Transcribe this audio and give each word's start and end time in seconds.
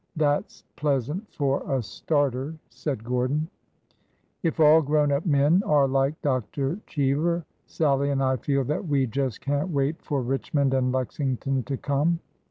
That 0.15 0.49
's 0.49 0.63
pleasant 0.77 1.31
for 1.31 1.61
a 1.71 1.79
starter!" 1.83 2.55
said 2.81 3.03
Gordon.] 3.03 3.49
If 4.41 4.59
all 4.59 4.81
grown 4.81 5.11
up 5.11 5.27
men 5.27 5.61
are 5.63 5.87
like 5.87 6.19
Dr. 6.23 6.79
Cheever, 6.87 7.45
Sallie 7.67 8.09
and 8.09 8.23
I 8.23 8.37
feel 8.37 8.63
that 8.63 8.87
we 8.87 9.05
just 9.05 9.41
can't 9.41 9.69
wait 9.69 10.01
for 10.01 10.23
Richmond 10.23 10.73
and 10.73 10.91
Lexington 10.91 11.61
to 11.65 11.77
come. 11.77 12.17